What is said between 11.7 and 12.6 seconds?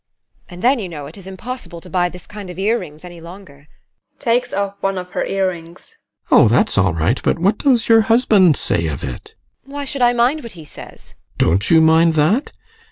mind that?